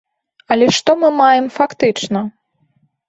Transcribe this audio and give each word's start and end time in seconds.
Але 0.53 0.69
што 0.77 0.95
мы 1.03 1.11
маем 1.21 1.47
фактычна? 1.59 2.25